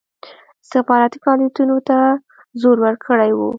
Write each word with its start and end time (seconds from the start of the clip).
استخباراتي 0.63 1.17
فعالیتونو 1.23 1.75
ته 1.87 1.97
زور 2.61 2.77
ورکړی 2.85 3.31
وو. 3.37 3.49